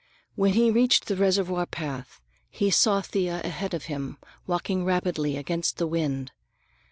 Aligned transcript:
When 0.33 0.53
he 0.53 0.71
reached 0.71 1.05
the 1.05 1.15
reservoir 1.15 1.67
path 1.67 2.19
he 2.49 2.71
saw 2.71 3.01
Thea 3.01 3.39
ahead 3.43 3.75
of 3.75 3.83
him, 3.85 4.17
walking 4.47 4.83
rapidly 4.83 5.37
against 5.37 5.77
the 5.77 5.85
wind. 5.85 6.31